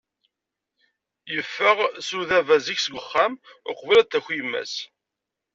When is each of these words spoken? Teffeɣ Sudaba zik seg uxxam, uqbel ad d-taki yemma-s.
Teffeɣ 1.35 1.77
Sudaba 2.07 2.55
zik 2.65 2.79
seg 2.81 2.95
uxxam, 3.01 3.33
uqbel 3.69 3.97
ad 4.01 4.07
d-taki 4.09 4.33
yemma-s. 4.37 4.75